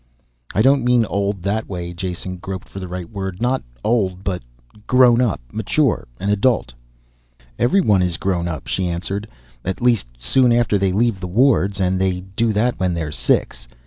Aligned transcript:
"I 0.55 0.63
don't 0.63 0.83
mean 0.83 1.05
old 1.05 1.43
that 1.43 1.69
way," 1.69 1.93
Jason 1.93 2.37
groped 2.37 2.67
for 2.67 2.79
the 2.79 2.87
right 2.87 3.07
word. 3.07 3.39
"Not 3.39 3.61
old 3.83 4.23
but 4.23 4.41
grown 4.87 5.21
up, 5.21 5.39
mature. 5.51 6.07
An 6.19 6.31
adult." 6.31 6.73
"Everyone 7.59 8.01
is 8.01 8.17
grown 8.17 8.47
up," 8.47 8.65
she 8.65 8.87
answered. 8.87 9.27
"At 9.63 9.79
least 9.79 10.07
soon 10.17 10.51
after 10.51 10.79
they 10.79 10.91
leave 10.91 11.19
the 11.19 11.27
wards. 11.27 11.79
And 11.79 12.01
they 12.01 12.21
do 12.35 12.51
that 12.51 12.79
when 12.79 12.95
they're 12.95 13.11
six. 13.11 13.67